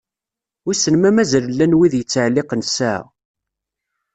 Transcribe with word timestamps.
Wissen 0.65 0.95
ma 0.99 1.09
mazal 1.15 1.45
llan 1.51 1.77
wid 1.77 1.93
yettɛelliqen 1.97 2.65
ssaɛa? 2.69 3.01